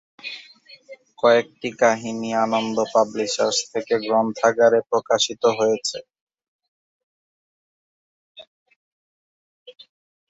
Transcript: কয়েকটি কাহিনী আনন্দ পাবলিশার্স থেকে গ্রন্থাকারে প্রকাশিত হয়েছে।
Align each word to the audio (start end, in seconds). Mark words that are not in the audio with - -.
কয়েকটি 1.19 1.69
কাহিনী 1.81 2.29
আনন্দ 2.45 2.77
পাবলিশার্স 2.93 3.57
থেকে 3.73 3.93
গ্রন্থাকারে 4.05 4.79
প্রকাশিত 4.89 5.43
হয়েছে। 5.59 5.97